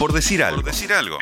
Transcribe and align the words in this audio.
Por 0.00 0.14
decir 0.14 0.42
algo. 0.42 0.62
Por 0.62 0.64
decir 0.64 0.90
algo. 0.94 1.18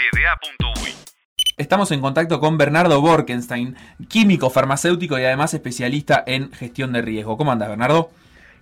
Estamos 1.57 1.91
en 1.91 2.01
contacto 2.01 2.39
con 2.39 2.57
Bernardo 2.57 3.01
Borkenstein, 3.01 3.75
químico, 4.09 4.51
farmacéutico 4.51 5.19
y 5.19 5.25
además 5.25 5.53
especialista 5.53 6.23
en 6.25 6.53
gestión 6.53 6.93
de 6.93 7.03
riesgo. 7.03 7.37
¿Cómo 7.37 7.51
andas, 7.51 7.71
Bernardo? 7.71 8.11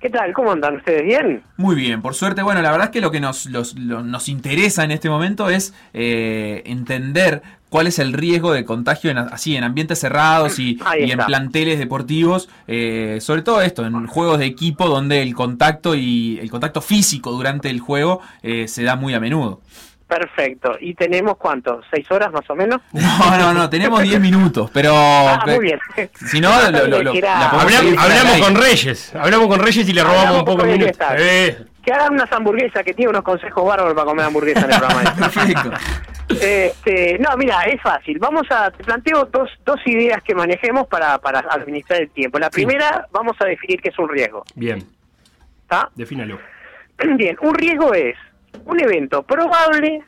¿Qué 0.01 0.09
tal? 0.09 0.33
¿Cómo 0.33 0.53
andan 0.53 0.77
ustedes? 0.77 1.03
¿Bien? 1.03 1.43
Muy 1.59 1.75
bien, 1.75 2.01
por 2.01 2.15
suerte. 2.15 2.41
Bueno, 2.41 2.63
la 2.63 2.71
verdad 2.71 2.87
es 2.87 2.93
que 2.93 3.03
lo 3.03 3.11
que 3.11 3.21
nos, 3.21 3.47
nos 3.51 4.29
interesa 4.31 4.85
en 4.85 4.93
este 4.93 5.11
momento 5.11 5.51
es 5.51 5.75
eh, 5.93 6.63
entender 6.65 7.43
cuál 7.69 7.87
es 7.87 7.99
el 7.99 8.15
riesgo 8.15 8.55
de 8.55 8.65
contagio 8.65 9.11
en, 9.11 9.19
así 9.19 9.55
en 9.55 9.65
ambientes 9.65 9.99
cerrados 9.99 10.59
y, 10.59 10.79
en 10.95 11.19
planteles 11.27 11.79
deportivos, 11.79 12.49
eh, 12.67 13.19
sobre 13.21 13.43
todo 13.43 13.61
esto, 13.61 13.85
en 13.85 14.07
juegos 14.07 14.39
de 14.39 14.47
equipo 14.47 14.89
donde 14.89 15.21
el 15.21 15.35
contacto 15.35 15.95
y 15.95 16.39
el 16.41 16.51
contacto 16.51 16.81
físico 16.81 17.33
durante 17.33 17.69
el 17.69 17.81
juego 17.81 18.23
eh, 18.43 18.67
se 18.67 18.83
da 18.83 18.97
muy 18.97 19.13
a 19.13 19.21
menudo. 19.21 19.61
Perfecto. 20.07 20.77
¿Y 20.81 20.95
tenemos 20.95 21.37
cuánto? 21.37 21.81
¿Seis 21.91 22.09
horas 22.11 22.33
más 22.33 22.49
o 22.49 22.55
menos? 22.55 22.81
No, 22.93 23.39
no, 23.39 23.55
no, 23.55 23.71
tenemos 23.71 24.03
diez 24.03 24.21
minutos, 24.21 24.71
pero... 24.73 24.93
Ah, 24.95 25.43
muy 25.47 25.59
bien. 25.59 25.79
Si 26.15 26.41
no, 26.41 26.51
lo, 26.71 26.79
hablamos, 26.79 28.41
con 28.41 28.55
Reyes, 28.55 29.15
hablamos 29.15 29.49
con 29.49 29.61
Reyes 29.61 29.89
y 29.89 29.93
le 29.93 30.03
robamos 30.03 30.39
un 30.39 30.45
poco 30.45 30.63
de 30.63 30.73
minutos. 30.73 31.07
Eh. 31.19 31.65
Que 31.83 31.93
hagan 31.93 32.13
unas 32.13 32.31
hamburguesas, 32.33 32.85
que 32.85 32.95
tiene 32.95 33.11
unos 33.11 33.23
consejos 33.23 33.65
bárbaros 33.65 33.95
para 33.95 34.07
comer 34.07 34.27
hamburguesas 34.27 34.65
en 34.65 34.73
el 34.73 34.79
programa. 34.79 35.15
Perfecto. 35.19 35.71
Este, 36.29 37.19
no, 37.19 37.37
mira, 37.37 37.63
es 37.63 37.81
fácil. 37.81 38.19
Vamos 38.19 38.43
a, 38.51 38.71
te 38.71 38.85
planteo 38.85 39.25
dos, 39.27 39.51
dos 39.65 39.81
ideas 39.87 40.23
que 40.23 40.35
manejemos 40.35 40.87
para, 40.89 41.19
para 41.19 41.41
administrar 41.41 42.01
el 42.01 42.11
tiempo. 42.11 42.39
La 42.39 42.51
primera, 42.51 43.07
vamos 43.13 43.37
a 43.41 43.45
definir 43.45 43.81
qué 43.81 43.91
es 43.91 43.99
un 43.99 44.09
riesgo. 44.09 44.45
Bien. 44.55 44.85
¿Está? 45.63 45.91
Defínalo. 45.95 46.39
Bien, 47.17 47.37
un 47.41 47.55
riesgo 47.55 47.95
es 47.95 48.17
un 48.67 48.81
evento 48.81 49.23
probable 49.23 50.03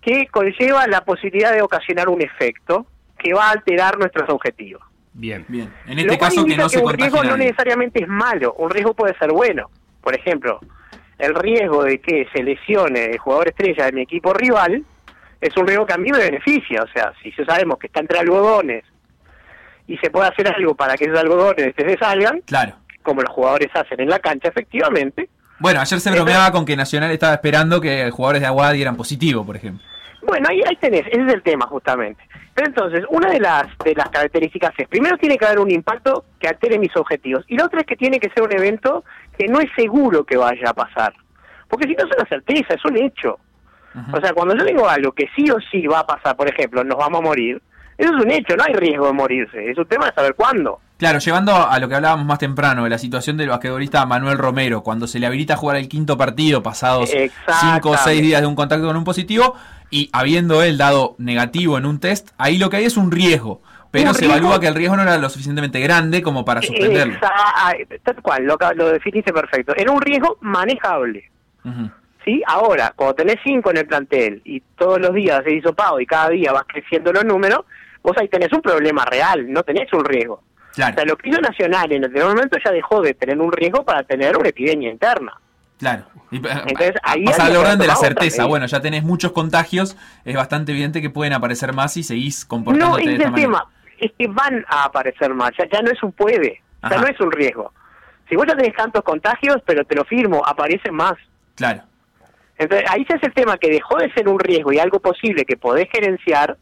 que 0.00 0.26
conlleva 0.30 0.86
la 0.86 1.04
posibilidad 1.04 1.52
de 1.52 1.62
ocasionar 1.62 2.08
un 2.08 2.22
efecto 2.22 2.86
que 3.18 3.32
va 3.32 3.48
a 3.48 3.50
alterar 3.52 3.98
nuestros 3.98 4.28
objetivos. 4.28 4.82
Bien, 5.14 5.44
bien. 5.48 5.72
En 5.86 5.98
este 5.98 6.18
caso 6.18 6.44
que 6.44 6.56
no 6.56 6.68
se 6.68 6.78
Un 6.80 6.92
riesgo 6.92 7.22
no 7.22 7.36
necesariamente 7.36 8.02
es 8.02 8.08
malo, 8.08 8.54
un 8.54 8.70
riesgo 8.70 8.94
puede 8.94 9.16
ser 9.18 9.30
bueno. 9.30 9.70
Por 10.00 10.14
ejemplo, 10.14 10.60
el 11.18 11.34
riesgo 11.34 11.84
de 11.84 12.00
que 12.00 12.26
se 12.34 12.42
lesione 12.42 13.06
el 13.06 13.18
jugador 13.18 13.48
estrella 13.48 13.86
de 13.86 13.92
mi 13.92 14.02
equipo 14.02 14.32
rival 14.32 14.84
es 15.40 15.56
un 15.56 15.66
riesgo 15.66 15.86
que 15.86 15.92
a 15.92 15.98
mí 15.98 16.10
me 16.10 16.18
beneficia. 16.18 16.82
O 16.82 16.88
sea, 16.88 17.12
si 17.22 17.30
sabemos 17.32 17.78
que 17.78 17.86
está 17.86 18.00
entre 18.00 18.18
algodones 18.18 18.84
y 19.86 19.96
se 19.98 20.10
puede 20.10 20.28
hacer 20.28 20.48
algo 20.48 20.74
para 20.74 20.96
que 20.96 21.04
esos 21.04 21.18
algodones 21.18 21.74
se 21.76 21.98
salgan, 21.98 22.40
claro. 22.40 22.74
como 23.02 23.22
los 23.22 23.30
jugadores 23.30 23.68
hacen 23.74 24.00
en 24.00 24.08
la 24.08 24.18
cancha, 24.18 24.48
efectivamente, 24.48 25.28
bueno, 25.62 25.80
ayer 25.80 26.00
se 26.00 26.10
bromeaba 26.10 26.50
con 26.50 26.64
que 26.64 26.76
Nacional 26.76 27.12
estaba 27.12 27.34
esperando 27.34 27.80
que 27.80 28.10
jugadores 28.10 28.42
de 28.42 28.48
Aguada 28.48 28.72
dieran 28.72 28.96
positivo, 28.96 29.46
por 29.46 29.56
ejemplo. 29.56 29.86
Bueno, 30.22 30.48
ahí, 30.50 30.60
ahí 30.68 30.76
tenés, 30.76 31.06
ese 31.06 31.22
es 31.24 31.32
el 31.32 31.42
tema 31.42 31.66
justamente. 31.66 32.22
Pero 32.54 32.68
entonces, 32.68 33.04
una 33.08 33.30
de 33.30 33.40
las, 33.40 33.66
de 33.84 33.94
las 33.94 34.08
características 34.08 34.72
es, 34.76 34.88
primero 34.88 35.16
tiene 35.16 35.38
que 35.38 35.46
haber 35.46 35.60
un 35.60 35.70
impacto 35.70 36.24
que 36.38 36.48
altere 36.48 36.78
mis 36.78 36.94
objetivos, 36.96 37.44
y 37.46 37.56
la 37.56 37.66
otra 37.66 37.80
es 37.80 37.86
que 37.86 37.96
tiene 37.96 38.18
que 38.18 38.28
ser 38.30 38.42
un 38.42 38.52
evento 38.52 39.04
que 39.38 39.46
no 39.46 39.60
es 39.60 39.70
seguro 39.76 40.24
que 40.24 40.36
vaya 40.36 40.70
a 40.70 40.74
pasar. 40.74 41.14
Porque 41.68 41.86
si 41.86 41.94
no 41.94 42.04
es 42.04 42.16
una 42.16 42.28
certeza, 42.28 42.74
es 42.74 42.84
un 42.84 42.96
hecho. 42.98 43.38
O 44.12 44.20
sea, 44.20 44.32
cuando 44.32 44.56
yo 44.56 44.64
digo 44.64 44.88
algo 44.88 45.12
que 45.12 45.28
sí 45.36 45.50
o 45.50 45.56
sí 45.70 45.86
va 45.86 46.00
a 46.00 46.06
pasar, 46.06 46.34
por 46.34 46.48
ejemplo, 46.48 46.82
nos 46.82 46.98
vamos 46.98 47.20
a 47.20 47.22
morir, 47.22 47.60
eso 47.98 48.10
es 48.16 48.24
un 48.24 48.30
hecho, 48.30 48.56
no 48.56 48.64
hay 48.64 48.74
riesgo 48.74 49.06
de 49.06 49.12
morirse, 49.12 49.70
es 49.70 49.78
un 49.78 49.86
tema 49.86 50.06
de 50.06 50.14
saber 50.14 50.34
cuándo. 50.34 50.80
Claro, 51.02 51.18
llevando 51.18 51.68
a 51.68 51.80
lo 51.80 51.88
que 51.88 51.96
hablábamos 51.96 52.24
más 52.26 52.38
temprano, 52.38 52.84
de 52.84 52.90
la 52.90 52.96
situación 52.96 53.36
del 53.36 53.48
basquetbolista 53.48 54.06
Manuel 54.06 54.38
Romero, 54.38 54.84
cuando 54.84 55.08
se 55.08 55.18
le 55.18 55.26
habilita 55.26 55.54
a 55.54 55.56
jugar 55.56 55.76
el 55.76 55.88
quinto 55.88 56.16
partido 56.16 56.62
pasados 56.62 57.10
cinco 57.10 57.90
o 57.90 57.96
seis 57.96 58.22
días 58.22 58.40
de 58.40 58.46
un 58.46 58.54
contacto 58.54 58.86
con 58.86 58.96
un 58.96 59.02
positivo, 59.02 59.56
y 59.90 60.10
habiendo 60.12 60.62
él 60.62 60.78
dado 60.78 61.16
negativo 61.18 61.76
en 61.76 61.86
un 61.86 61.98
test, 61.98 62.28
ahí 62.38 62.56
lo 62.56 62.70
que 62.70 62.76
hay 62.76 62.84
es 62.84 62.96
un 62.96 63.10
riesgo. 63.10 63.62
Pero 63.90 64.14
se 64.14 64.26
evalúa 64.26 64.60
que 64.60 64.68
el 64.68 64.76
riesgo 64.76 64.94
no 64.94 65.02
era 65.02 65.18
lo 65.18 65.28
suficientemente 65.28 65.80
grande 65.80 66.22
como 66.22 66.44
para 66.44 66.62
suspenderlo. 66.62 67.18
Tal 68.04 68.22
cual, 68.22 68.44
lo, 68.44 68.56
lo 68.76 68.90
definiste 68.90 69.32
perfecto. 69.32 69.74
Era 69.76 69.90
un 69.90 70.00
riesgo 70.00 70.38
manejable. 70.40 71.28
¿Sí? 72.24 72.44
Ahora, 72.46 72.92
cuando 72.94 73.16
tenés 73.16 73.38
cinco 73.42 73.72
en 73.72 73.78
el 73.78 73.88
plantel 73.88 74.40
y 74.44 74.60
todos 74.78 75.00
los 75.00 75.12
días 75.14 75.42
se 75.42 75.52
hizo 75.52 75.72
pago 75.72 75.98
y 75.98 76.06
cada 76.06 76.28
día 76.28 76.52
vas 76.52 76.62
creciendo 76.68 77.12
los 77.12 77.24
números, 77.24 77.64
vos 78.04 78.16
ahí 78.18 78.28
tenés 78.28 78.52
un 78.52 78.62
problema 78.62 79.04
real, 79.04 79.52
no 79.52 79.64
tenés 79.64 79.92
un 79.92 80.04
riesgo. 80.04 80.44
Claro. 80.74 80.92
O 80.92 80.94
sea, 80.94 81.04
el 81.04 81.10
Hospital 81.12 81.42
Nacional 81.42 81.92
en 81.92 82.04
el 82.04 82.24
momento 82.24 82.58
ya 82.64 82.70
dejó 82.70 83.00
de 83.02 83.14
tener 83.14 83.38
un 83.40 83.52
riesgo 83.52 83.84
para 83.84 84.02
tener 84.02 84.36
una 84.36 84.48
epidemia 84.48 84.90
interna. 84.90 85.32
Claro. 85.78 86.04
Eh, 86.30 86.40
Entonces, 86.40 86.94
ahí 87.02 87.24
pasa 87.24 87.46
al 87.46 87.56
orden 87.56 87.78
de 87.78 87.86
la 87.86 87.96
certeza. 87.96 88.46
Bueno, 88.46 88.66
ya 88.66 88.80
tenés 88.80 89.02
muchos 89.02 89.32
contagios, 89.32 89.96
es 90.24 90.36
bastante 90.36 90.72
evidente 90.72 91.02
que 91.02 91.10
pueden 91.10 91.32
aparecer 91.32 91.72
más 91.72 91.96
y 91.96 92.04
seguís 92.04 92.44
comportándote 92.44 93.04
no, 93.04 93.10
es 93.10 93.20
el 93.20 93.34
tema. 93.34 93.66
Es 93.98 94.12
que 94.18 94.28
van 94.28 94.64
a 94.68 94.84
aparecer 94.84 95.34
más, 95.34 95.50
ya, 95.58 95.82
no 95.82 95.90
es 95.90 96.02
un 96.02 96.12
puede, 96.12 96.62
ya 96.88 96.96
no 96.98 97.06
es 97.06 97.20
un 97.20 97.30
riesgo. 97.30 97.72
Si 98.28 98.36
vos 98.36 98.46
ya 98.46 98.56
tenés 98.56 98.74
tantos 98.74 99.02
contagios, 99.02 99.56
pero 99.66 99.84
te 99.84 99.94
lo 99.94 100.04
firmo, 100.04 100.42
aparecen 100.46 100.94
más. 100.94 101.14
Claro. 101.56 101.82
Entonces, 102.56 102.88
ahí 102.88 103.04
se 103.04 103.16
es 103.16 103.22
el 103.24 103.34
tema 103.34 103.58
que 103.58 103.70
dejó 103.70 103.98
de 103.98 104.12
ser 104.12 104.28
un 104.28 104.38
riesgo 104.38 104.72
y 104.72 104.78
algo 104.78 105.00
posible 105.00 105.44
que 105.44 105.56
podés 105.56 105.88
gerenciar 105.92 106.56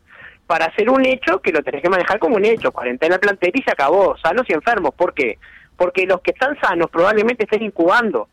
para 0.51 0.65
hacer 0.65 0.91
un 0.91 1.07
hecho 1.07 1.41
que 1.41 1.53
lo 1.53 1.63
tenés 1.63 1.81
que 1.81 1.89
manejar 1.89 2.19
como 2.19 2.35
un 2.35 2.45
hecho, 2.45 2.73
cuarentena 2.73 3.19
plantel 3.19 3.53
y 3.55 3.63
se 3.63 3.71
acabó, 3.71 4.17
sanos 4.19 4.45
y 4.49 4.53
enfermos. 4.53 4.93
¿Por 4.97 5.15
qué? 5.15 5.39
Porque 5.77 6.07
los 6.07 6.23
que 6.23 6.33
están 6.33 6.59
sanos 6.61 6.91
probablemente 6.91 7.45
estén 7.45 7.63
incubando. 7.63 8.27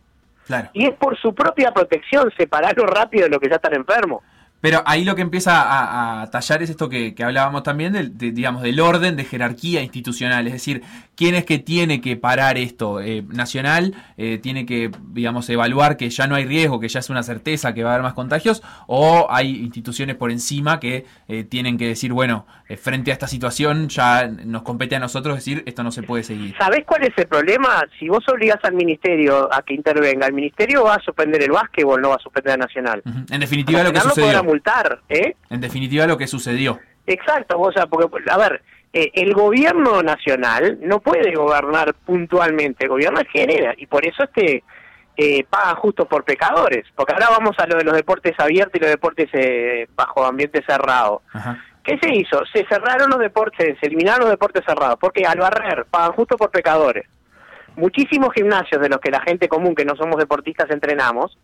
Y 0.73 0.87
es 0.87 0.95
por 0.95 1.15
su 1.15 1.35
propia 1.35 1.71
protección, 1.71 2.31
separarlo 2.35 2.87
rápido 2.87 3.25
de 3.25 3.29
los 3.29 3.39
que 3.39 3.49
ya 3.49 3.57
están 3.57 3.75
enfermos. 3.75 4.23
Pero 4.59 4.81
ahí 4.85 5.05
lo 5.05 5.15
que 5.15 5.21
empieza 5.21 6.21
a, 6.21 6.29
tallar 6.31 6.63
es 6.63 6.69
esto 6.69 6.89
que, 6.89 7.13
hablábamos 7.23 7.63
también, 7.63 7.93
del, 7.93 8.17
digamos, 8.17 8.63
del 8.63 8.79
orden 8.79 9.15
de 9.15 9.23
jerarquía 9.23 9.81
institucional. 9.81 10.47
Es 10.47 10.53
decir, 10.53 10.81
quién 11.15 11.35
es 11.35 11.45
que 11.45 11.59
tiene 11.59 12.01
que 12.01 12.17
parar 12.17 12.57
esto. 12.57 12.99
Eh, 12.99 13.23
Nacional 13.27 13.93
eh, 14.17 14.39
tiene 14.39 14.65
que, 14.65 14.89
digamos, 15.09 15.49
evaluar 15.49 15.95
que 15.95 16.09
ya 16.09 16.25
no 16.25 16.35
hay 16.35 16.45
riesgo, 16.45 16.79
que 16.79 16.87
ya 16.87 16.99
es 16.99 17.09
una 17.09 17.21
certeza 17.21 17.73
que 17.73 17.83
va 17.83 17.91
a 17.91 17.93
haber 17.93 18.03
más 18.03 18.13
contagios, 18.13 18.63
o 18.87 19.27
hay 19.29 19.57
instituciones 19.57 20.15
por 20.15 20.31
encima 20.31 20.79
que 20.79 21.05
eh, 21.27 21.43
tienen 21.43 21.77
que 21.77 21.87
decir, 21.87 22.11
bueno, 22.11 22.47
frente 22.81 23.11
a 23.11 23.13
esta 23.13 23.27
situación 23.27 23.87
ya 23.87 24.27
nos 24.27 24.63
compete 24.63 24.95
a 24.95 24.99
nosotros 24.99 25.35
decir, 25.35 25.63
esto 25.65 25.83
no 25.83 25.91
se 25.91 26.03
puede 26.03 26.23
seguir. 26.23 26.55
¿Sabés 26.57 26.83
cuál 26.85 27.03
es 27.03 27.13
el 27.17 27.27
problema? 27.27 27.85
Si 27.99 28.09
vos 28.09 28.27
obligás 28.27 28.59
al 28.63 28.73
ministerio 28.73 29.47
a 29.53 29.61
que 29.61 29.73
intervenga, 29.73 30.27
el 30.27 30.33
ministerio 30.33 30.83
va 30.83 30.95
a 30.95 30.99
suspender 30.99 31.43
el 31.43 31.51
básquetbol, 31.51 32.01
no 32.01 32.09
va 32.09 32.15
a 32.15 32.19
suspender 32.19 32.53
a 32.53 32.57
Nacional. 32.57 33.01
En 33.29 33.39
definitiva, 33.39 33.83
lo 33.83 33.93
que 33.93 34.01
sucedió 34.01 34.46
multar, 34.47 35.01
¿eh? 35.09 35.35
En 35.49 35.61
definitiva, 35.61 36.07
lo 36.07 36.17
que 36.17 36.25
sucedió. 36.25 36.79
Exacto, 37.05 37.59
o 37.59 37.71
sea, 37.71 37.85
porque, 37.87 38.07
a 38.29 38.37
ver, 38.37 38.61
eh, 38.93 39.11
el 39.13 39.33
gobierno 39.33 40.01
nacional 40.01 40.79
no 40.81 40.99
puede 40.99 41.33
gobernar 41.35 41.93
puntualmente, 41.93 42.85
el 42.85 42.89
gobierno 42.89 43.19
genera, 43.31 43.73
y 43.77 43.85
por 43.85 44.05
eso 44.05 44.23
este 44.23 44.63
eh, 45.17 45.43
paga 45.49 45.75
justo 45.75 46.05
por 46.05 46.23
pecadores, 46.23 46.85
porque 46.95 47.13
ahora 47.13 47.29
vamos 47.29 47.55
a 47.59 47.67
lo 47.67 47.77
de 47.77 47.83
los 47.83 47.95
deportes 47.95 48.33
abiertos 48.39 48.75
y 48.75 48.79
los 48.79 48.89
deportes 48.89 49.29
eh, 49.33 49.87
bajo 49.95 50.25
ambiente 50.25 50.63
cerrado. 50.65 51.21
¿Qué 51.83 51.97
se 52.01 52.13
hizo? 52.13 52.45
Se 52.53 52.65
cerraron 52.67 53.09
los 53.09 53.19
deportes, 53.19 53.77
se 53.79 53.87
eliminaron 53.87 54.21
los 54.21 54.29
deportes 54.29 54.63
cerrados, 54.65 54.97
porque 54.99 55.25
al 55.25 55.39
barrer 55.39 55.85
pagan 55.85 56.11
justo 56.13 56.37
por 56.37 56.51
pecadores. 56.51 57.05
Muchísimos 57.75 58.33
gimnasios 58.33 58.81
de 58.81 58.89
los 58.89 58.99
que 58.99 59.11
la 59.11 59.21
gente 59.21 59.47
común, 59.47 59.75
que 59.75 59.85
no 59.85 59.95
somos 59.95 60.17
deportistas, 60.17 60.69
entrenamos, 60.69 61.37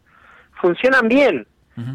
funcionan 0.61 1.07
bien, 1.07 1.47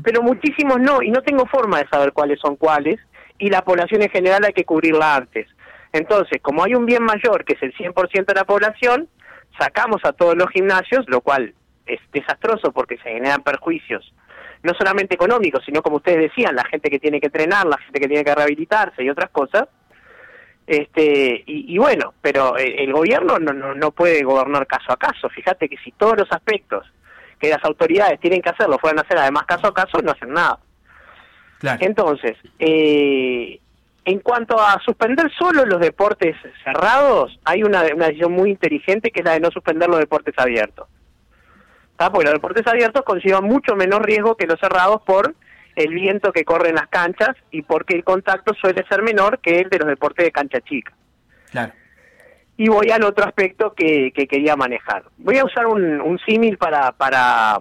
pero 0.02 0.22
muchísimos 0.22 0.80
no, 0.80 1.02
y 1.02 1.10
no 1.10 1.22
tengo 1.22 1.46
forma 1.46 1.78
de 1.78 1.88
saber 1.88 2.12
cuáles 2.12 2.40
son 2.40 2.56
cuáles, 2.56 2.98
y 3.38 3.50
la 3.50 3.62
población 3.62 4.02
en 4.02 4.10
general 4.10 4.44
hay 4.44 4.52
que 4.52 4.64
cubrirla 4.64 5.16
antes. 5.16 5.46
Entonces, 5.92 6.40
como 6.42 6.64
hay 6.64 6.74
un 6.74 6.86
bien 6.86 7.02
mayor, 7.02 7.44
que 7.44 7.54
es 7.54 7.62
el 7.62 7.74
100% 7.74 8.26
de 8.26 8.34
la 8.34 8.44
población, 8.44 9.08
sacamos 9.58 10.00
a 10.04 10.12
todos 10.12 10.36
los 10.36 10.50
gimnasios, 10.50 11.04
lo 11.08 11.20
cual 11.20 11.54
es 11.86 12.00
desastroso 12.12 12.72
porque 12.72 12.96
se 12.98 13.10
generan 13.10 13.42
perjuicios, 13.42 14.12
no 14.62 14.74
solamente 14.74 15.14
económicos, 15.14 15.64
sino 15.64 15.82
como 15.82 15.96
ustedes 15.96 16.30
decían, 16.30 16.54
la 16.54 16.64
gente 16.64 16.90
que 16.90 16.98
tiene 16.98 17.20
que 17.20 17.26
entrenar, 17.26 17.66
la 17.66 17.78
gente 17.78 18.00
que 18.00 18.08
tiene 18.08 18.24
que 18.24 18.34
rehabilitarse 18.34 19.02
y 19.02 19.10
otras 19.10 19.30
cosas. 19.30 19.68
Este, 20.66 21.44
y, 21.46 21.78
bueno, 21.78 22.12
pero 22.20 22.58
el, 22.58 22.92
gobierno 22.92 23.38
no, 23.38 23.54
no, 23.54 23.74
no 23.74 23.90
puede 23.90 24.22
gobernar 24.22 24.66
caso 24.66 24.92
a 24.92 24.98
caso. 24.98 25.30
Fíjate 25.30 25.66
que 25.66 25.78
si 25.78 25.92
todos 25.92 26.18
los 26.18 26.30
aspectos 26.30 26.84
que 27.38 27.50
las 27.50 27.64
autoridades 27.64 28.20
tienen 28.20 28.42
que 28.42 28.50
hacerlo, 28.50 28.78
fueran 28.78 28.98
a 28.98 29.02
hacer 29.02 29.18
además 29.18 29.44
caso 29.46 29.68
a 29.68 29.74
caso, 29.74 30.00
no 30.02 30.12
hacen 30.12 30.32
nada. 30.32 30.58
Entonces, 31.80 32.36
eh, 32.58 33.58
en 34.04 34.20
cuanto 34.20 34.60
a 34.60 34.80
suspender 34.84 35.30
solo 35.36 35.64
los 35.66 35.80
deportes 35.80 36.36
cerrados, 36.64 37.38
hay 37.44 37.62
una, 37.62 37.82
una 37.94 38.06
decisión 38.06 38.32
muy 38.32 38.50
inteligente 38.50 39.10
que 39.10 39.20
es 39.20 39.24
la 39.24 39.32
de 39.32 39.40
no 39.40 39.50
suspender 39.50 39.88
los 39.88 39.98
deportes 39.98 40.34
abiertos. 40.38 40.88
Porque 41.96 42.24
los 42.24 42.34
deportes 42.34 42.66
abiertos 42.66 43.02
conllevan 43.04 43.44
mucho 43.44 43.74
menos 43.74 44.00
riesgo 44.00 44.36
que 44.36 44.46
los 44.46 44.60
cerrados 44.60 45.02
por 45.02 45.34
el 45.74 45.94
viento 45.94 46.32
que 46.32 46.44
corre 46.44 46.70
en 46.70 46.76
las 46.76 46.88
canchas 46.88 47.36
y 47.50 47.62
porque 47.62 47.94
el 47.94 48.04
contacto 48.04 48.54
suele 48.54 48.84
ser 48.88 49.02
menor 49.02 49.40
que 49.40 49.60
el 49.60 49.68
de 49.68 49.78
los 49.78 49.88
deportes 49.88 50.24
de 50.24 50.32
cancha 50.32 50.60
chica. 50.60 50.92
Claro. 51.50 51.72
Y 52.58 52.68
voy 52.68 52.90
al 52.90 53.04
otro 53.04 53.24
aspecto 53.24 53.72
que, 53.72 54.12
quería 54.12 54.56
manejar. 54.56 55.04
Voy 55.16 55.38
a 55.38 55.44
usar 55.44 55.66
un, 55.66 56.18
símil 56.26 56.58
para, 56.58 56.92
para, 56.92 57.56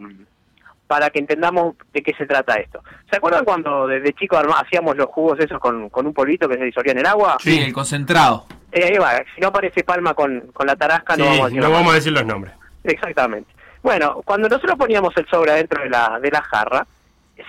para 0.87 1.09
que 1.11 1.19
entendamos 1.19 1.75
de 1.93 2.01
qué 2.01 2.13
se 2.17 2.25
trata 2.25 2.55
esto. 2.55 2.83
¿Se 3.09 3.17
acuerdan 3.17 3.45
cuando 3.45 3.87
desde 3.87 4.11
chicos 4.13 4.43
hacíamos 4.55 4.97
los 4.97 5.05
jugos 5.05 5.39
esos 5.39 5.59
con, 5.59 5.89
con 5.89 6.07
un 6.07 6.13
polvito 6.13 6.49
que 6.49 6.57
se 6.57 6.65
disolvía 6.65 6.93
en 6.93 6.99
el 6.99 7.05
agua? 7.05 7.37
Sí, 7.39 7.59
el 7.59 7.71
concentrado. 7.71 8.47
Eh, 8.71 8.83
ahí 8.91 8.97
va, 8.97 9.17
si 9.33 9.39
no 9.39 9.49
aparece 9.49 9.83
palma 9.83 10.13
con, 10.13 10.49
con 10.51 10.67
la 10.67 10.75
tarasca, 10.75 11.15
Sí, 11.15 11.21
no 11.21 11.27
vamos 11.27 11.41
a 11.41 11.45
decir 11.45 11.61
no 11.61 11.71
vamos 11.71 11.91
a 11.91 11.95
decir 11.95 12.11
los 12.11 12.25
nombres. 12.25 12.53
Exactamente. 12.83 13.53
Bueno, 13.83 14.21
cuando 14.25 14.49
nosotros 14.49 14.77
poníamos 14.77 15.15
el 15.15 15.27
sobre 15.27 15.51
adentro 15.51 15.83
de 15.83 15.89
la, 15.89 16.19
de 16.19 16.31
la 16.31 16.41
jarra, 16.41 16.87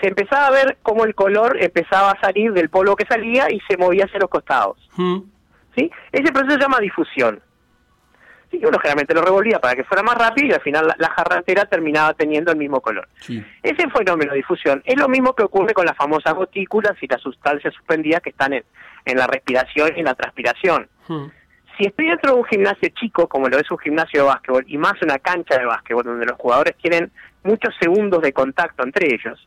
se 0.01 0.09
empezaba 0.09 0.47
a 0.49 0.51
ver 0.51 0.79
cómo 0.83 1.05
el 1.05 1.15
color 1.15 1.57
empezaba 1.61 2.13
a 2.13 2.21
salir 2.21 2.53
del 2.53 2.69
polvo 2.69 2.95
que 2.95 3.07
salía 3.07 3.51
y 3.51 3.61
se 3.61 3.77
movía 3.77 4.05
hacia 4.05 4.21
los 4.21 4.29
costados. 4.29 4.77
Mm. 4.97 5.21
¿Sí? 5.79 5.91
Ese 6.13 6.33
proceso 6.33 6.55
se 6.57 6.61
llama 6.61 6.81
difusión. 6.81 7.41
Sí, 8.51 8.59
uno 8.65 8.79
generalmente 8.79 9.15
lo 9.15 9.23
revolvía 9.23 9.59
para 9.59 9.75
que 9.75 9.85
fuera 9.85 10.03
más 10.03 10.17
rápido 10.17 10.49
y 10.49 10.53
al 10.53 10.63
final 10.63 10.87
la, 10.87 10.97
la 10.99 11.11
jarra 11.11 11.37
entera 11.37 11.67
terminaba 11.67 12.15
teniendo 12.15 12.51
el 12.51 12.57
mismo 12.57 12.81
color. 12.81 13.07
Sí. 13.21 13.45
Ese 13.63 13.89
fenómeno 13.91 14.33
de 14.33 14.39
difusión 14.39 14.83
es 14.87 14.99
lo 14.99 15.07
mismo 15.07 15.35
que 15.35 15.43
ocurre 15.43 15.75
con 15.75 15.85
las 15.85 15.97
famosas 15.97 16.33
gotículas 16.33 16.95
y 17.03 17.07
las 17.07 17.21
sustancias 17.21 17.75
suspendidas 17.75 18.23
que 18.23 18.31
están 18.31 18.55
en, 18.55 18.65
en 19.05 19.19
la 19.19 19.27
respiración 19.27 19.93
y 19.95 19.99
en 19.99 20.07
la 20.07 20.15
transpiración. 20.15 20.89
Mm. 21.09 21.27
Si 21.77 21.87
estoy 21.87 22.09
dentro 22.09 22.33
de 22.33 22.39
un 22.39 22.45
gimnasio 22.45 22.89
chico, 22.89 23.29
como 23.29 23.49
lo 23.49 23.59
es 23.59 23.71
un 23.71 23.79
gimnasio 23.79 24.23
de 24.23 24.29
básquetbol, 24.29 24.65
y 24.67 24.79
más 24.79 24.95
una 25.03 25.19
cancha 25.19 25.59
de 25.59 25.67
básquetbol, 25.67 26.05
donde 26.05 26.27
los 26.27 26.37
jugadores 26.39 26.75
tienen 26.79 27.13
muchos 27.45 27.75
segundos 27.79 28.23
de 28.23 28.33
contacto 28.33 28.83
entre 28.83 29.15
ellos, 29.15 29.47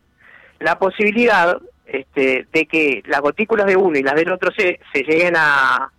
la 0.59 0.77
posibilidad 0.77 1.57
este, 1.85 2.47
de 2.53 2.65
que 2.67 3.03
las 3.07 3.19
gotículas 3.19 3.65
de 3.65 3.75
uno 3.75 3.97
y 3.97 4.03
las 4.03 4.15
del 4.15 4.31
otro 4.31 4.51
se, 4.55 4.79
se 4.93 5.03
lleguen 5.03 5.33
a, 5.35 5.91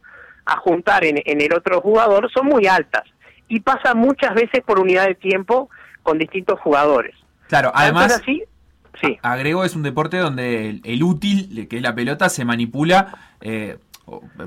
a 0.47 0.57
juntar 0.57 1.05
en, 1.05 1.21
en 1.25 1.41
el 1.41 1.53
otro 1.55 1.81
jugador 1.81 2.31
son 2.33 2.47
muy 2.47 2.67
altas. 2.67 3.03
Y 3.49 3.61
pasa 3.61 3.95
muchas 3.95 4.35
veces 4.35 4.63
por 4.65 4.79
unidad 4.79 5.07
de 5.07 5.15
tiempo 5.15 5.69
con 6.03 6.19
distintos 6.19 6.59
jugadores. 6.61 7.15
Claro, 7.49 7.71
además, 7.75 8.13
así, 8.21 8.43
sí. 9.01 9.19
agrego, 9.23 9.65
es 9.65 9.77
un 9.77 9.83
deporte 9.83 10.17
donde 10.17 10.71
el, 10.71 10.81
el 10.85 11.03
útil, 11.03 11.69
que 11.69 11.77
es 11.77 11.83
la 11.83 11.95
pelota, 11.95 12.29
se 12.31 12.45
manipula, 12.47 13.35
eh, 13.43 13.77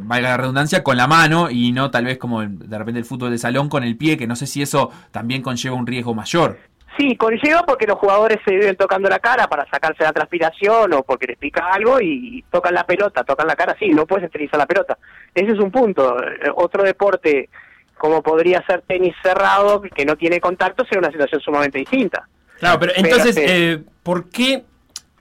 valga 0.01 0.29
la 0.29 0.37
redundancia, 0.37 0.83
con 0.83 0.97
la 0.97 1.07
mano 1.07 1.49
y 1.49 1.71
no 1.71 1.91
tal 1.91 2.05
vez 2.05 2.17
como 2.17 2.41
el- 2.41 2.57
de 2.67 2.77
repente 2.77 2.99
el 2.99 3.05
fútbol 3.05 3.31
de 3.31 3.37
salón 3.37 3.69
con 3.69 3.83
el 3.83 3.95
pie, 3.95 4.17
que 4.17 4.27
no 4.27 4.35
sé 4.35 4.47
si 4.47 4.61
eso 4.61 4.91
también 5.11 5.41
conlleva 5.41 5.75
un 5.75 5.85
riesgo 5.87 6.13
mayor. 6.15 6.57
Sí, 6.97 7.15
conlleva 7.17 7.63
porque 7.63 7.87
los 7.87 7.97
jugadores 7.97 8.37
se 8.45 8.51
viven 8.55 8.75
tocando 8.77 9.09
la 9.09 9.19
cara 9.19 9.47
para 9.47 9.69
sacarse 9.69 10.03
la 10.03 10.13
transpiración 10.13 10.93
o 10.93 11.03
porque 11.03 11.27
les 11.27 11.37
pica 11.37 11.67
algo 11.71 11.99
y 11.99 12.43
tocan 12.51 12.73
la 12.73 12.85
pelota, 12.85 13.23
tocan 13.23 13.47
la 13.47 13.55
cara, 13.55 13.75
sí, 13.77 13.89
no 13.89 14.05
puedes 14.05 14.25
esterilizar 14.25 14.57
la 14.59 14.65
pelota. 14.65 14.97
Ese 15.33 15.51
es 15.51 15.59
un 15.59 15.71
punto. 15.71 16.17
Eh, 16.23 16.49
Otro 16.55 16.83
deporte, 16.83 17.49
como 17.97 18.23
podría 18.23 18.63
ser 18.65 18.81
tenis 18.87 19.13
cerrado, 19.21 19.81
que 19.81 20.05
no 20.05 20.15
tiene 20.15 20.39
contacto, 20.39 20.83
sería 20.85 20.99
una 20.99 21.11
situación 21.11 21.41
sumamente 21.41 21.79
distinta. 21.79 22.27
Claro, 22.59 22.79
pero 22.79 22.93
entonces, 22.95 23.35
eh, 23.37 23.83
¿por 24.01 24.29
qué 24.29 24.63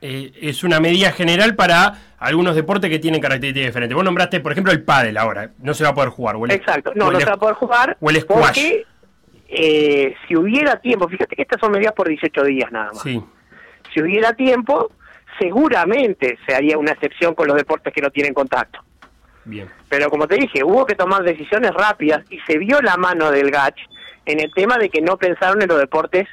eh, 0.01 0.33
es 0.43 0.63
una 0.63 0.79
medida 0.79 1.11
general 1.11 1.57
para 1.57 1.95
algunos 2.19 2.55
deportes 2.55 2.89
que 2.89 3.01
tienen 3.01 3.21
características 3.21 3.71
diferentes? 3.71 3.97
Vos 3.97 4.05
nombraste, 4.05 4.39
por 4.39 4.53
ejemplo, 4.53 4.73
el 4.73 4.85
pádel 4.85 5.17
ahora. 5.17 5.51
No 5.59 5.75
se 5.75 5.83
va 5.83 5.91
a 5.91 5.95
poder 5.95 6.11
jugar. 6.11 6.37
o 6.37 6.45
el- 6.45 6.53
Exacto, 6.53 6.93
no, 6.95 7.07
o 7.07 7.09
el 7.09 7.15
no 7.15 7.21
se 7.21 7.27
va 7.27 7.33
a 7.33 7.39
poder 7.39 7.57
jugar 7.57 7.97
o 8.01 8.11
el 8.11 8.21
squash. 8.21 8.47
porque 8.47 8.87
eh, 9.49 10.15
si 10.27 10.37
hubiera 10.37 10.81
tiempo, 10.81 11.09
fíjate 11.09 11.37
que 11.37 11.43
estas 11.43 11.61
son 11.61 11.73
medidas 11.73 11.93
por 11.93 12.09
18 12.09 12.45
días 12.45 12.73
nada 12.73 12.93
más. 12.93 13.03
Sí. 13.03 13.23
Si 13.93 14.01
hubiera 14.03 14.33
tiempo, 14.33 14.91
seguramente 15.39 16.39
se 16.47 16.55
haría 16.55 16.79
una 16.79 16.93
excepción 16.93 17.35
con 17.35 17.49
los 17.49 17.57
deportes 17.57 17.93
que 17.93 18.01
no 18.01 18.11
tienen 18.11 18.35
contacto. 18.35 18.81
Bien. 19.45 19.69
Pero 19.89 20.09
como 20.09 20.27
te 20.27 20.37
dije, 20.37 20.65
hubo 20.65 20.87
que 20.87 20.95
tomar 20.95 21.23
decisiones 21.23 21.73
rápidas 21.73 22.25
y 22.31 22.39
se 22.41 22.59
vio 22.59 22.81
la 22.81 22.97
mano 22.97 23.31
del 23.31 23.51
GACH 23.51 23.79
en 24.27 24.41
el 24.41 24.51
tema 24.53 24.79
de 24.79 24.89
que 24.89 25.03
no 25.03 25.19
pensaron 25.19 25.61
en 25.61 25.69
los 25.69 25.79
deportes 25.79 26.27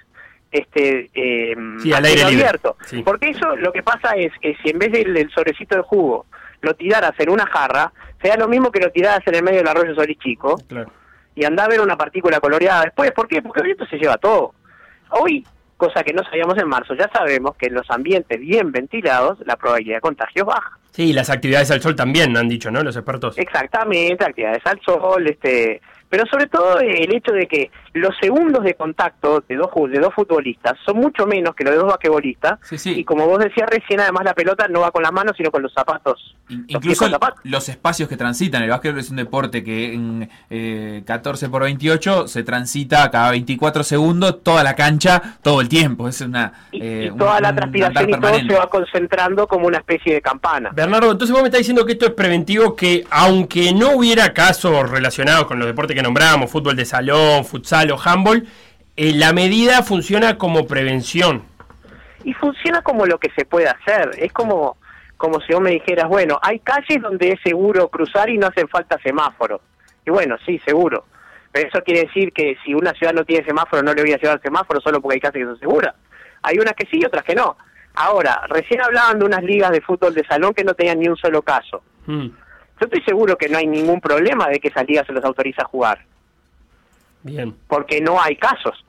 este 0.52 1.10
eh, 1.13 1.56
Sí, 1.80 1.94
al 1.94 2.06
aire 2.06 2.24
abierto. 2.24 2.78
Sí. 2.86 3.04
Porque 3.04 3.30
eso 3.30 3.56
lo 3.58 3.72
que 3.72 3.84
pasa 3.84 4.12
es 4.16 4.31
que 4.42 4.56
si 4.63 4.69
en 4.69 4.80
vez 4.80 4.92
del, 4.92 5.13
del 5.13 5.30
sobrecito 5.31 5.75
de 5.75 5.81
jugo 5.81 6.25
lo 6.62 6.74
tiraras 6.75 7.13
en 7.19 7.30
una 7.30 7.46
jarra, 7.48 7.92
sea 8.22 8.38
lo 8.38 8.48
mismo 8.48 8.72
que 8.72 8.80
lo 8.80 8.92
tiraras 8.92 9.25
en 9.28 9.36
el 9.36 9.44
medio 9.44 9.60
del 9.60 9.68
arroyo 9.68 9.96
Solís 9.96 10.19
Chico 10.19 10.58
Claro. 10.68 10.92
Y 11.36 11.45
andá 11.45 11.66
a 11.66 11.68
ver 11.68 11.81
una 11.81 11.98
partícula 11.98 12.39
coloreada 12.39 12.83
después. 12.83 13.12
¿Por 13.12 13.28
qué? 13.28 13.42
Porque 13.42 13.62
el 13.62 13.68
viento 13.68 13.86
se 13.86 13.98
lleva 13.98 14.18
todo. 14.18 14.54
Hoy, 15.12 15.45
cosa 15.78 16.04
que 16.04 16.13
no 16.13 16.24
sabíamos 16.24 16.57
en 16.57 16.68
marzo, 16.68 16.94
ya 16.94 17.10
sabemos 17.13 17.56
que 17.57 17.68
en 17.68 17.75
los 17.75 17.89
ambientes 17.89 18.39
bien 18.39 18.72
ventilados 18.72 19.39
la 19.45 19.56
probabilidad 19.56 19.98
de 19.98 20.01
contagio 20.01 20.44
es 20.44 20.45
baja. 20.45 20.78
Sí, 20.92 21.13
las 21.13 21.30
actividades 21.30 21.72
al 21.72 21.81
sol 21.81 21.95
también 21.95 22.36
han 22.36 22.50
dicho, 22.50 22.69
¿no? 22.69 22.83
Los 22.83 22.95
expertos. 22.95 23.38
Exactamente, 23.38 24.25
actividades 24.25 24.66
al 24.66 24.80
sol, 24.81 25.25
este, 25.28 25.81
pero 26.10 26.25
sobre 26.25 26.48
todo 26.48 26.80
el 26.80 27.16
hecho 27.16 27.31
de 27.31 27.48
que 27.48 27.72
los 27.93 28.15
segundos 28.21 28.63
de 28.63 28.73
contacto 28.75 29.43
de 29.47 29.55
dos 29.55 29.69
de 29.91 29.99
dos 29.99 30.13
futbolistas 30.13 30.77
son 30.85 30.97
mucho 30.97 31.25
menos 31.27 31.53
que 31.55 31.63
los 31.65 31.73
de 31.73 31.79
dos 31.79 31.88
basquetbolistas 31.89 32.59
Sí, 32.63 32.77
sí. 32.77 32.91
y 32.99 33.03
como 33.03 33.25
vos 33.27 33.39
decías 33.39 33.69
recién, 33.69 33.99
además 33.99 34.23
la 34.23 34.33
pelota 34.33 34.67
no 34.69 34.79
va 34.81 34.91
con 34.91 35.03
las 35.03 35.11
manos 35.11 35.33
sino 35.35 35.51
con 35.51 35.61
los 35.61 35.73
zapatos. 35.73 36.35
In- 36.49 36.59
los 36.61 36.69
Incluso 36.69 37.03
con 37.05 37.11
zapatos. 37.11 37.39
los 37.43 37.67
espacios 37.69 38.07
que 38.09 38.17
transitan. 38.17 38.63
El 38.63 38.69
básquetbol 38.69 38.99
es 38.99 39.09
un 39.09 39.17
deporte 39.17 39.63
que 39.63 39.93
en 39.93 40.29
eh, 40.49 41.03
14 41.05 41.49
por 41.49 41.63
28 41.63 42.27
se 42.27 42.43
transita 42.43 43.09
cada 43.11 43.31
24 43.31 43.83
segundos 43.83 44.41
toda 44.43 44.63
la 44.63 44.75
cancha 44.75 45.38
todo 45.41 45.61
el 45.61 45.69
tiempo. 45.69 46.07
Es 46.07 46.21
una. 46.21 46.53
Y, 46.71 46.81
eh, 46.81 47.03
y 47.05 47.09
un- 47.09 47.17
toda 47.17 47.39
la 47.41 47.53
transpiración 47.55 48.09
y 48.09 48.13
todo 48.13 48.33
se 48.35 48.53
va 48.55 48.69
concentrando 48.69 49.47
como 49.47 49.67
una 49.67 49.77
especie 49.79 50.13
de 50.13 50.21
campana. 50.21 50.71
Bernardo, 50.73 51.11
entonces 51.11 51.31
vos 51.33 51.41
me 51.41 51.47
estás 51.49 51.59
diciendo 51.59 51.85
que 51.85 51.93
esto 51.93 52.05
es 52.05 52.11
preventivo, 52.13 52.75
que 52.75 53.05
aunque 53.09 53.73
no 53.73 53.91
hubiera 53.97 54.33
casos 54.33 54.89
relacionados 54.89 55.45
con 55.45 55.57
los 55.59 55.67
deportes 55.67 55.95
que 55.95 56.03
nombramos, 56.03 56.49
fútbol 56.51 56.75
de 56.75 56.85
salón, 56.85 57.45
futsal 57.45 57.81
o 57.89 57.98
handball, 58.04 58.45
eh, 58.98 59.13
la 59.16 59.31
medida 59.33 59.81
funciona 59.81 60.38
como 60.38 60.68
prevención. 60.68 61.44
y 62.24 62.33
funciona 62.33 62.83
como 62.83 63.07
lo 63.07 63.18
que 63.18 63.31
se 63.31 63.45
puede 63.45 63.68
hacer. 63.68 64.12
Es 64.19 64.31
como, 64.31 64.78
como 65.18 65.39
si 65.42 65.54
vos 65.54 65.62
me 65.62 65.72
dijeras, 65.72 66.07
bueno, 66.07 66.38
hay 66.44 66.60
calles 66.60 67.01
donde 67.01 67.30
es 67.30 67.39
seguro 67.42 67.88
cruzar 67.88 68.30
y 68.30 68.38
no 68.38 68.45
hacen 68.48 68.68
falta 68.68 69.00
semáforos. 69.01 69.62
Y 70.06 70.12
bueno, 70.12 70.36
sí, 70.45 70.60
seguro. 70.63 71.06
Pero 71.51 71.68
eso 71.69 71.81
quiere 71.83 72.01
decir 72.01 72.31
que 72.31 72.57
si 72.63 72.75
una 72.75 72.94
ciudad 72.94 73.13
no 73.13 73.25
tiene 73.25 73.44
semáforo, 73.44 73.81
no 73.81 73.94
le 73.95 74.04
voy 74.04 74.13
a 74.13 74.18
llevar 74.18 74.39
semáforo 74.42 74.80
solo 74.81 75.01
porque 75.01 75.16
hay 75.16 75.19
calles 75.22 75.42
que 75.42 75.45
son 75.45 75.60
seguras. 75.60 75.95
Hay 76.44 76.57
unas 76.60 76.74
que 76.75 76.86
sí 76.86 77.00
y 77.01 77.06
otras 77.06 77.24
que 77.24 77.34
no. 77.34 77.57
Ahora, 77.95 78.44
recién 78.50 78.81
hablaban 78.81 79.18
de 79.19 79.25
unas 79.25 79.44
ligas 79.44 79.72
de 79.72 79.81
fútbol 79.81 80.13
de 80.13 80.24
salón 80.25 80.54
que 80.54 80.63
no 80.63 80.74
tenían 80.75 81.00
ni 81.00 81.07
un 81.07 81.18
solo 81.18 81.42
caso. 81.42 81.81
Mm, 82.06 82.27
Yo 82.27 82.86
estoy 82.88 83.01
seguro 83.04 83.36
que 83.36 83.50
no 83.50 83.57
hay 83.57 83.68
ningún 83.68 84.00
problema 84.00 84.48
de 84.48 84.60
que 84.60 84.68
esas 84.69 84.88
ligas 84.88 85.06
se 85.07 85.13
los 85.13 85.24
autoriza 85.25 85.63
a 85.63 85.66
jugar, 85.66 86.06
bien, 87.23 87.56
porque 87.68 88.01
no 88.01 88.21
hay 88.21 88.35
casos. 88.35 88.83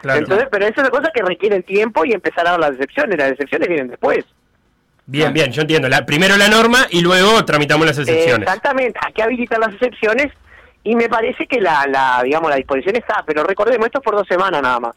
claro. 0.00 0.20
Entonces, 0.20 0.48
pero 0.50 0.66
esas 0.66 0.86
son 0.86 0.90
cosas 0.90 1.10
que 1.14 1.22
requieren 1.22 1.62
tiempo 1.62 2.04
y 2.04 2.12
empezar 2.12 2.46
a 2.46 2.52
dar 2.52 2.60
las 2.60 2.70
excepciones. 2.72 3.18
Las 3.18 3.32
excepciones 3.32 3.68
vienen 3.68 3.88
después. 3.88 4.24
bien, 5.06 5.32
bien, 5.32 5.52
yo 5.52 5.62
entiendo. 5.62 5.88
La, 5.88 6.04
primero 6.04 6.36
la 6.36 6.48
norma 6.48 6.86
y 6.90 7.00
luego 7.00 7.44
tramitamos 7.44 7.86
las 7.86 7.98
excepciones. 7.98 8.46
exactamente, 8.46 8.98
hay 9.04 9.12
que 9.12 9.22
habilitar 9.22 9.58
las 9.58 9.74
excepciones 9.74 10.32
y 10.84 10.94
me 10.96 11.08
parece 11.08 11.46
que 11.46 11.60
la, 11.60 11.86
la, 11.86 12.22
digamos, 12.24 12.50
la 12.50 12.56
disposición 12.56 12.96
está, 12.96 13.22
pero 13.26 13.44
recordemos, 13.44 13.86
esto 13.86 13.98
es 13.98 14.04
por 14.04 14.14
dos 14.14 14.26
semanas 14.26 14.62
nada 14.62 14.80
más. 14.80 14.94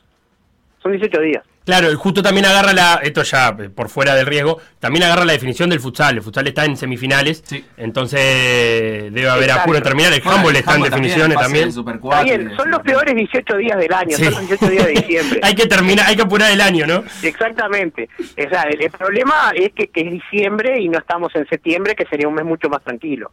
Son 0.81 0.91
18 0.91 1.21
días. 1.21 1.43
Claro, 1.63 1.89
el 1.89 1.95
justo 1.95 2.23
también 2.23 2.47
agarra 2.47 2.73
la, 2.73 2.99
esto 3.03 3.21
ya 3.21 3.55
eh, 3.59 3.69
por 3.69 3.87
fuera 3.87 4.15
del 4.15 4.25
riesgo, 4.25 4.59
también 4.79 5.03
agarra 5.03 5.25
la 5.25 5.33
definición 5.33 5.69
del 5.69 5.79
futsal. 5.79 6.15
El 6.17 6.23
futsal 6.23 6.47
está 6.47 6.65
en 6.65 6.75
semifinales, 6.75 7.43
Sí. 7.45 7.63
entonces 7.77 9.13
debe 9.13 9.29
haber 9.29 9.43
Exacto. 9.43 9.61
apuro 9.61 9.77
en 9.77 9.83
terminar. 9.83 10.11
El 10.13 10.21
Bueno, 10.21 10.37
handball 10.37 10.55
el 10.55 10.59
está 10.59 10.75
en 10.75 10.81
definiciones 10.81 11.37
también. 11.37 11.69
Está 11.69 12.21
y 12.21 12.25
bien, 12.25 12.55
son 12.57 12.71
los 12.71 12.79
peores 12.79 13.13
18 13.15 13.57
días 13.57 13.77
del 13.77 13.93
año, 13.93 14.17
Sí. 14.17 14.23
son 14.25 14.33
los 14.33 14.47
18 14.47 14.69
días 14.71 14.85
de 14.87 14.91
diciembre. 14.93 15.39
hay 15.43 15.53
que 15.53 15.67
terminar, 15.67 16.05
hay 16.07 16.15
que 16.15 16.23
apurar 16.23 16.51
el 16.51 16.61
año, 16.61 16.87
¿no? 16.87 17.03
Exactamente. 17.21 18.09
O 18.19 18.49
sea, 18.49 18.63
el, 18.63 18.81
el 18.81 18.91
problema 18.91 19.51
es 19.53 19.71
que, 19.73 19.87
que 19.89 20.01
es 20.01 20.11
diciembre 20.11 20.79
y 20.81 20.89
no 20.89 20.97
estamos 20.97 21.33
en 21.35 21.47
septiembre, 21.47 21.95
que 21.95 22.05
sería 22.07 22.27
un 22.27 22.33
mes 22.33 22.45
mucho 22.45 22.69
más 22.69 22.83
tranquilo. 22.83 23.31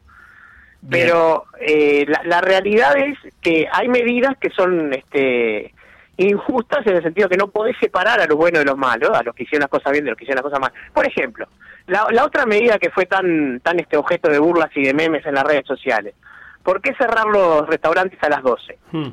Bien. 0.83 1.07
Pero 1.07 1.45
eh, 1.61 2.05
la, 2.07 2.21
la 2.25 2.41
realidad 2.43 2.95
es 2.99 3.17
que 3.41 3.67
hay 3.73 3.89
medidas 3.89 4.37
que 4.39 4.51
son 4.51 4.93
este, 4.93 5.73
injustas 6.19 6.87
en 6.87 6.97
el 6.97 7.03
sentido 7.03 7.29
que 7.29 7.37
no 7.37 7.49
podés 7.49 7.77
separar 7.79 8.21
a 8.21 8.27
los 8.27 8.37
buenos 8.37 8.61
de 8.61 8.65
los 8.65 8.77
malos, 8.77 9.11
a 9.11 9.23
los 9.23 9.35
que 9.35 9.45
hicieron 9.45 9.63
las 9.63 9.71
cosas 9.71 9.93
bien 9.93 10.05
de 10.05 10.11
los 10.11 10.19
que 10.19 10.25
hicieron 10.25 10.43
las 10.43 10.51
cosas 10.51 10.61
mal. 10.61 10.73
Por 10.93 11.07
ejemplo, 11.07 11.47
la, 11.87 12.07
la 12.11 12.25
otra 12.25 12.45
medida 12.45 12.79
que 12.79 12.91
fue 12.91 13.07
tan, 13.07 13.61
tan 13.61 13.79
este 13.79 13.97
objeto 13.97 14.29
de 14.29 14.39
burlas 14.39 14.71
y 14.75 14.83
de 14.83 14.95
memes 14.95 15.25
en 15.27 15.35
las 15.35 15.45
redes 15.45 15.67
sociales. 15.67 16.15
¿Por 16.63 16.83
qué 16.83 16.93
cerrar 16.95 17.27
los 17.27 17.67
restaurantes 17.67 18.19
a 18.23 18.29
las 18.29 18.43
12? 18.43 18.79
Hmm. 18.93 19.09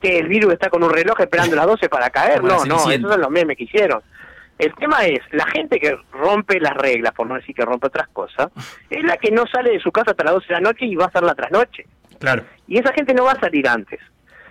que 0.00 0.18
el 0.18 0.28
virus 0.28 0.52
está 0.52 0.68
con 0.68 0.84
un 0.84 0.90
reloj 0.90 1.18
esperando 1.18 1.56
las 1.56 1.66
12 1.66 1.88
para 1.88 2.10
caer. 2.10 2.40
Como 2.40 2.52
No, 2.52 2.64
no, 2.64 2.90
esos 2.90 3.10
son 3.10 3.20
los 3.20 3.30
memes 3.30 3.56
que 3.56 3.64
hicieron. 3.64 4.02
El 4.58 4.74
tema 4.74 5.04
es, 5.04 5.20
la 5.32 5.46
gente 5.46 5.80
que 5.80 5.96
rompe 6.12 6.60
las 6.60 6.74
reglas, 6.74 7.12
por 7.12 7.26
no 7.26 7.34
decir 7.34 7.54
que 7.54 7.64
rompe 7.64 7.88
otras 7.88 8.08
cosas, 8.08 8.48
es 8.88 9.02
la 9.02 9.16
que 9.16 9.32
no 9.32 9.46
sale 9.46 9.70
de 9.70 9.80
su 9.80 9.90
casa 9.90 10.12
hasta 10.12 10.24
las 10.24 10.34
12 10.34 10.46
de 10.46 10.54
la 10.54 10.60
noche 10.60 10.84
y 10.84 10.94
va 10.94 11.06
a 11.06 11.08
hacer 11.08 11.22
la 11.22 11.34
trasnoche. 11.34 11.86
Claro. 12.20 12.44
Y 12.68 12.78
esa 12.78 12.92
gente 12.92 13.14
no 13.14 13.24
va 13.24 13.32
a 13.32 13.40
salir 13.40 13.66
antes. 13.66 14.00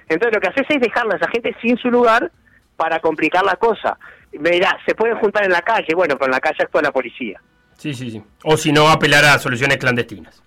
Entonces 0.10 0.34
lo 0.34 0.42
que 0.42 0.48
haces 0.48 0.66
es 0.70 0.82
dejarla 0.82 1.14
a 1.14 1.18
esa 1.18 1.30
gente 1.30 1.56
sin 1.62 1.78
su 1.78 1.90
lugar 1.90 2.32
para 2.76 3.00
complicar 3.00 3.44
la 3.44 3.56
cosa. 3.56 3.98
Verá, 4.32 4.78
se 4.86 4.96
pueden 4.96 5.18
juntar 5.18 5.44
en 5.44 5.52
la 5.52 5.62
calle, 5.62 5.94
bueno, 5.96 6.16
pero 6.16 6.26
en 6.26 6.32
la 6.32 6.40
calle 6.40 6.64
actúa 6.64 6.82
la 6.82 6.92
policía. 6.92 7.40
Sí, 7.78 7.94
sí, 7.94 8.12
sí. 8.12 8.24
O 8.44 8.58
si 8.58 8.72
no, 8.72 8.88
apelar 8.90 9.26
a 9.26 9.40
soluciones 9.40 9.78
clandestinas. 9.78 10.42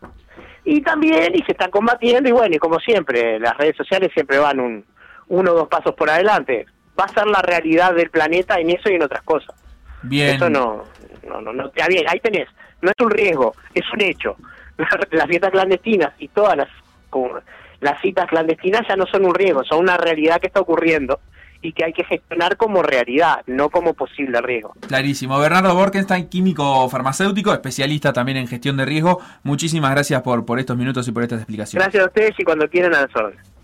Y 0.65 0.81
también, 0.81 1.35
y 1.35 1.43
se 1.43 1.53
están 1.53 1.71
combatiendo, 1.71 2.29
y 2.29 2.33
bueno, 2.33 2.57
y 2.57 2.59
como 2.59 2.81
siempre, 2.81 3.39
las 3.39 3.57
redes 3.57 3.77
sociales 3.77 4.11
siempre 4.13 4.39
van 4.39 4.59
un 4.59 4.85
uno 5.29 5.53
o 5.53 5.55
dos 5.55 5.69
pasos 5.69 5.95
por 5.95 6.09
adelante. 6.11 6.67
va 6.99 7.05
a 7.05 7.09
ser 7.09 7.27
la 7.27 7.43
realidad 7.43 7.95
del 7.95 8.11
planeta 8.11 8.59
en 8.59 8.71
eso 8.71 8.91
y 8.91 8.95
en 8.95 9.03
otras 9.03 9.23
cosas. 9.23 9.55
Bien. 10.03 10.37
Eso 10.37 10.49
no, 10.49 10.85
no, 11.27 11.41
no, 11.41 11.53
no, 11.53 11.71
bien, 11.89 12.05
ahí 12.09 12.21
tenés, 12.21 12.49
no 12.81 12.91
es 12.91 13.05
un 13.05 13.11
riesgo, 13.11 13.55
es 13.75 13.85
un 13.93 14.01
hecho. 14.03 14.37
Las 15.11 15.27
fiestas 15.27 15.51
clandestinas 15.51 16.13
y 16.19 16.29
todas 16.29 16.57
las, 16.57 16.69
las 17.81 18.01
citas 18.01 18.27
clandestinas 18.27 18.83
ya 18.89 18.97
no 18.97 19.07
son 19.07 19.25
un 19.25 19.35
riesgo, 19.35 19.65
son 19.65 19.81
una 19.81 19.97
realidad 19.97 20.41
que 20.41 20.47
está 20.47 20.61
ocurriendo 20.61 21.21
y 21.63 21.73
que 21.73 21.85
hay 21.85 21.93
que 21.93 22.05
gestionar 22.05 22.57
como 22.57 22.83
realidad, 22.83 23.43
no 23.47 23.71
como 23.71 23.95
posible 23.95 24.41
riesgo. 24.41 24.75
Clarísimo. 24.87 25.39
Bernardo 25.39 25.75
Borkenstein, 25.75 26.29
químico 26.29 26.89
farmacéutico, 26.89 27.53
especialista 27.53 28.13
también 28.13 28.39
en 28.39 28.47
gestión 28.47 28.77
de 28.77 28.85
riesgo. 28.85 29.21
Muchísimas 29.43 29.91
gracias 29.91 30.23
por, 30.23 30.45
por 30.45 30.59
estos 30.59 30.77
minutos 30.77 31.09
y 31.09 31.13
por 31.13 31.23
estas 31.23 31.41
explicaciones. 31.41 31.85
Gracias 31.85 32.05
a 32.05 32.07
ustedes 32.07 32.35
y 32.39 32.45
cuando 32.45 32.69
quieran 32.69 32.95
a 32.95 33.03
las 33.03 33.17
órdenes. 33.17 33.56